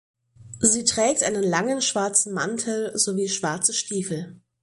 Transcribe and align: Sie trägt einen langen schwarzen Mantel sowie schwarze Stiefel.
Sie 0.59 0.83
trägt 0.83 1.21
einen 1.21 1.43
langen 1.43 1.79
schwarzen 1.79 2.33
Mantel 2.33 2.91
sowie 2.97 3.29
schwarze 3.29 3.71
Stiefel. 3.71 4.41